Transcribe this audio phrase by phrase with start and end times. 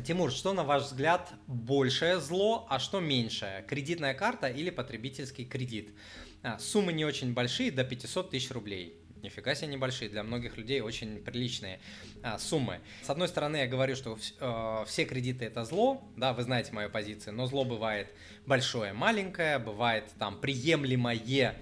[0.00, 3.62] Тимур, что на ваш взгляд большее зло, а что меньшее?
[3.68, 5.90] Кредитная карта или потребительский кредит?
[6.42, 8.98] А, суммы не очень большие, до 500 тысяч рублей.
[9.22, 11.78] Нифига себе небольшие, для многих людей очень приличные
[12.22, 12.80] а, суммы.
[13.02, 16.88] С одной стороны, я говорю, что э, все кредиты это зло, да, вы знаете мою
[16.88, 18.08] позицию, но зло бывает
[18.46, 21.54] большое, маленькое, бывает там приемлемое а,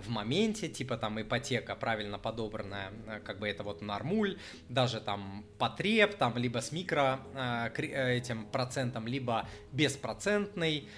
[0.00, 4.38] в моменте, типа там ипотека правильно подобранная, э, как бы это вот нормуль,
[4.68, 10.88] даже там потреб, там либо с микро э, э, этим процентом, либо беспроцентный,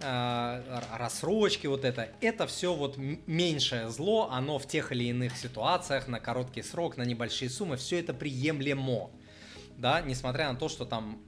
[0.00, 6.18] рассрочки, вот это, это все вот меньшее зло, оно в тех или иных ситуациях, на
[6.18, 9.12] короткий срок, на небольшие суммы, все это приемлемо,
[9.76, 11.22] да, несмотря на то, что там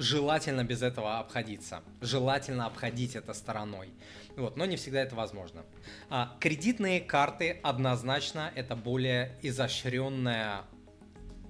[0.00, 3.92] желательно без этого обходиться, желательно обходить это стороной.
[4.34, 5.62] Вот, но не всегда это возможно.
[6.08, 10.62] А, кредитные карты однозначно это более изощренная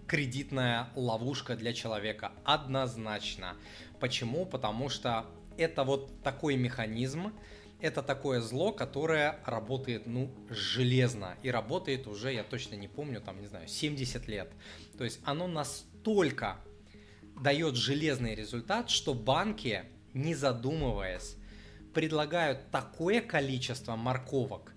[0.09, 2.33] кредитная ловушка для человека.
[2.45, 3.57] Однозначно.
[4.01, 4.45] Почему?
[4.45, 7.33] Потому что это вот такой механизм,
[7.81, 11.37] это такое зло, которое работает, ну, железно.
[11.45, 14.51] И работает уже, я точно не помню, там, не знаю, 70 лет.
[14.99, 16.57] То есть оно настолько
[17.41, 21.37] дает железный результат, что банки, не задумываясь,
[21.95, 24.75] предлагают такое количество морковок,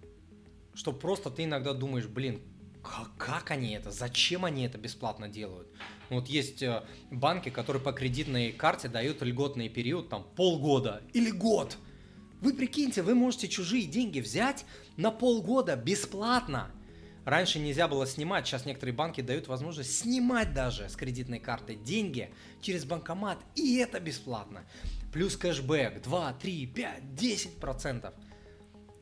[0.73, 2.41] что просто ты иногда думаешь, блин,
[2.81, 5.67] как, как они это, зачем они это бесплатно делают?
[6.09, 11.77] Вот есть э, банки, которые по кредитной карте дают льготный период, там полгода или год.
[12.41, 14.65] Вы прикиньте, вы можете чужие деньги взять
[14.97, 16.71] на полгода бесплатно.
[17.25, 22.33] Раньше нельзя было снимать, сейчас некоторые банки дают возможность снимать даже с кредитной карты деньги
[22.61, 24.63] через банкомат, и это бесплатно
[25.13, 28.13] плюс кэшбэк 2, 3, 5, 10 процентов.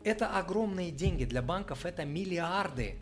[0.03, 3.01] Это огромные деньги для банков, это миллиарды.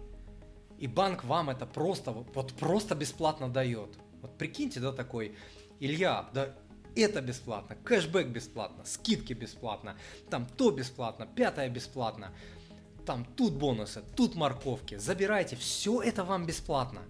[0.77, 3.97] И банк вам это просто, вот просто бесплатно дает.
[4.21, 5.35] Вот прикиньте, да, такой,
[5.79, 6.55] Илья, да
[6.95, 9.97] это бесплатно, кэшбэк бесплатно, скидки бесплатно,
[10.29, 12.31] там то бесплатно, пятое бесплатно,
[13.09, 17.01] там тут бонусы, тут морковки, забирайте, все это вам бесплатно.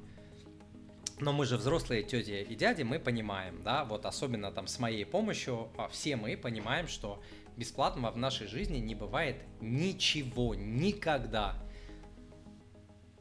[1.19, 5.05] Но мы же взрослые тети и дяди, мы понимаем, да, вот особенно там с моей
[5.05, 7.21] помощью, а, все мы понимаем, что
[7.57, 11.61] бесплатного в нашей жизни не бывает ничего, никогда.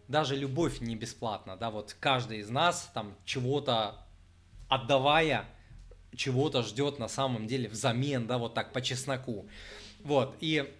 [0.06, 4.06] Даже любовь не бесплатна, да, вот каждый из нас там чего-то
[4.68, 5.46] отдавая,
[6.14, 9.48] чего-то ждет на самом деле взамен, да, вот так по чесноку.
[10.04, 10.72] Вот, и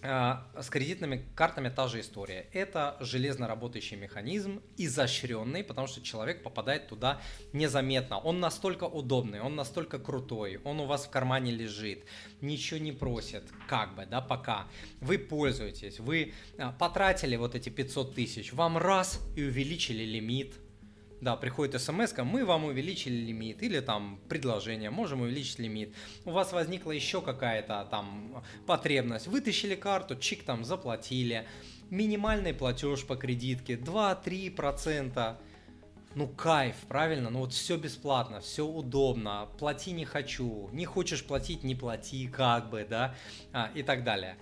[0.00, 2.46] с кредитными картами та же история.
[2.52, 7.20] Это железно работающий механизм, изощренный, потому что человек попадает туда
[7.52, 8.18] незаметно.
[8.18, 12.04] Он настолько удобный, он настолько крутой, он у вас в кармане лежит,
[12.40, 14.66] ничего не просит, как бы, да, пока.
[15.00, 20.54] Вы пользуетесь, вы а, потратили вот эти 500 тысяч, вам раз и увеличили лимит,
[21.22, 25.94] да, приходит смс, мы вам увеличили лимит, или там предложение, можем увеличить лимит.
[26.24, 31.46] У вас возникла еще какая-то там потребность, вытащили карту, чик там заплатили.
[31.90, 35.36] Минимальный платеж по кредитке 2-3%.
[36.16, 37.30] Ну кайф, правильно?
[37.30, 42.68] Ну вот все бесплатно, все удобно, плати не хочу, не хочешь платить, не плати, как
[42.68, 43.14] бы, да,
[43.52, 44.36] а, и так далее.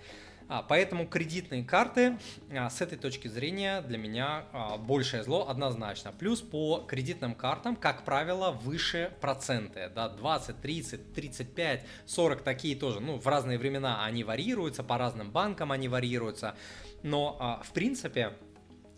[0.51, 2.17] А, поэтому кредитные карты
[2.51, 6.11] а, с этой точки зрения для меня а, большее зло однозначно.
[6.11, 9.89] Плюс по кредитным картам, как правило, выше проценты.
[9.95, 12.99] Да, 20, 30, 35, 40 такие тоже.
[12.99, 16.57] Ну, в разные времена они варьируются, по разным банкам они варьируются.
[17.01, 18.33] Но, в принципе,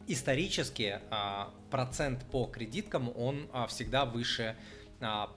[0.08, 1.02] исторически
[1.70, 4.56] процент по кредиткам, он всегда выше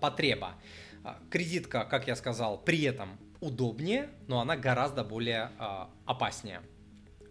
[0.00, 0.54] потреба.
[1.30, 6.62] Кредитка, как я сказал, при этом удобнее, но она гораздо более э, опаснее.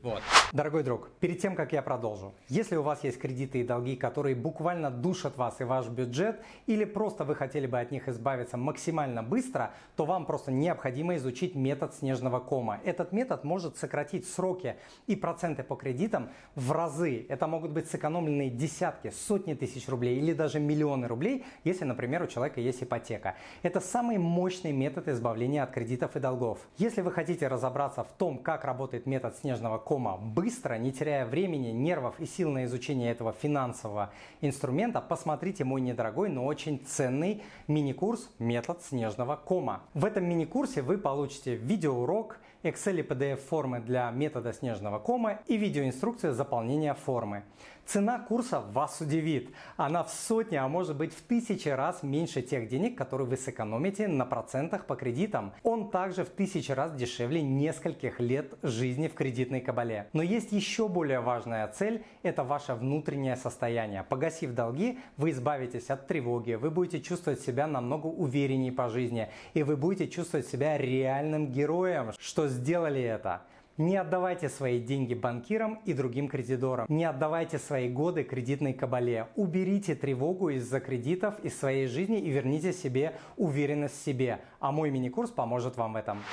[0.05, 0.21] Вот.
[0.53, 4.35] Дорогой друг, перед тем, как я продолжу, если у вас есть кредиты и долги, которые
[4.35, 9.23] буквально душат вас и ваш бюджет, или просто вы хотели бы от них избавиться максимально
[9.23, 12.79] быстро, то вам просто необходимо изучить метод снежного кома.
[12.83, 14.75] Этот метод может сократить сроки
[15.07, 17.25] и проценты по кредитам в разы.
[17.27, 22.27] Это могут быть сэкономленные десятки, сотни тысяч рублей или даже миллионы рублей, если, например, у
[22.27, 23.33] человека есть ипотека.
[23.63, 26.59] Это самый мощный метод избавления от кредитов и долгов.
[26.77, 31.25] Если вы хотите разобраться в том, как работает метод снежного кома, знакомо, быстро, не теряя
[31.25, 34.11] времени, нервов и сил на изучение этого финансового
[34.41, 39.83] инструмента, посмотрите мой недорогой, но очень ценный мини-курс «Метод снежного кома».
[39.93, 45.55] В этом мини-курсе вы получите видеоурок, Excel и PDF формы для метода снежного кома и
[45.55, 47.43] видеоинструкцию заполнения формы.
[47.85, 49.51] Цена курса вас удивит.
[49.77, 54.07] Она в сотни, а может быть в тысячи раз меньше тех денег, которые вы сэкономите
[54.07, 55.53] на процентах по кредитам.
[55.61, 60.09] Он также в тысячи раз дешевле нескольких лет жизни в кредитной кабале.
[60.13, 64.03] Но есть еще более важная цель– это ваше внутреннее состояние.
[64.09, 69.61] Погасив долги, вы избавитесь от тревоги, вы будете чувствовать себя намного увереннее по жизни, и
[69.61, 73.43] вы будете чувствовать себя реальным героем, что сделали это.
[73.77, 76.85] Не отдавайте свои деньги банкирам и другим кредиторам.
[76.89, 79.27] Не отдавайте свои годы кредитной кабале.
[79.35, 84.39] Уберите тревогу из-за кредитов из своей жизни и верните себе уверенность в себе.
[84.61, 86.23] А мой мини-курс поможет вам в этом.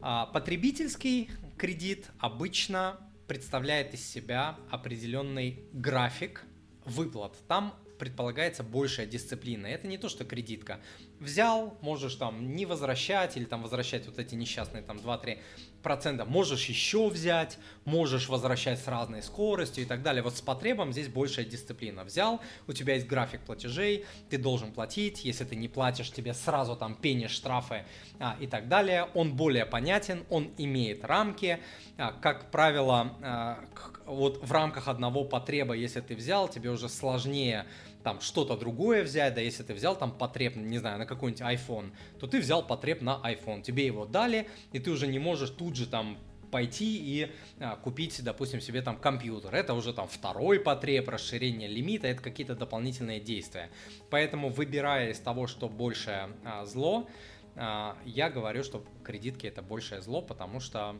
[0.00, 6.44] А, потребительский кредит обычно представляет из себя определенный график
[6.84, 7.36] выплат.
[7.48, 9.66] Там предполагается большая дисциплина.
[9.66, 10.80] Это не то, что кредитка.
[11.22, 15.38] Взял, можешь там не возвращать или там возвращать вот эти несчастные там 2-3
[15.80, 16.24] процента.
[16.24, 20.24] Можешь еще взять, можешь возвращать с разной скоростью и так далее.
[20.24, 22.02] Вот с потребом здесь большая дисциплина.
[22.02, 25.24] Взял, у тебя есть график платежей, ты должен платить.
[25.24, 27.84] Если ты не платишь, тебе сразу там пени, штрафы
[28.18, 29.08] а, и так далее.
[29.14, 31.60] Он более понятен, он имеет рамки.
[31.98, 33.64] А, как правило, а,
[34.06, 37.66] вот в рамках одного потреба, если ты взял, тебе уже сложнее
[38.02, 41.92] там что-то другое взять, да, если ты взял там потреб, не знаю, на какой-нибудь iPhone,
[42.18, 45.76] то ты взял потреб на iPhone, тебе его дали, и ты уже не можешь тут
[45.76, 46.18] же там
[46.50, 49.54] пойти и а, купить, допустим, себе там компьютер.
[49.54, 53.70] Это уже там второй потреб, расширение лимита, это какие-то дополнительные действия.
[54.10, 57.08] Поэтому выбирая из того, что большее а, зло,
[57.56, 60.96] а, я говорю, что кредитки это большее зло, потому что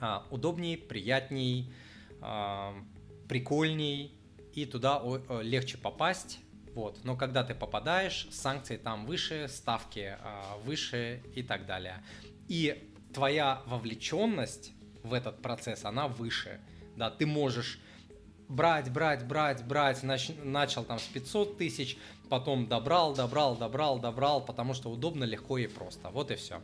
[0.00, 1.72] а, удобней, приятней,
[2.20, 2.74] а,
[3.28, 4.12] прикольней,
[4.54, 5.02] и туда
[5.42, 6.40] легче попасть.
[6.74, 7.04] Вот.
[7.04, 12.02] Но когда ты попадаешь, санкции там выше, ставки а, выше и так далее.
[12.48, 14.72] И твоя вовлеченность
[15.02, 16.60] в этот процесс, она выше.
[16.96, 17.78] Да, ты можешь
[18.48, 24.44] брать, брать, брать, брать, нач, начал там с 500 тысяч, потом добрал, добрал, добрал, добрал,
[24.44, 26.10] потому что удобно, легко и просто.
[26.10, 26.62] Вот и все.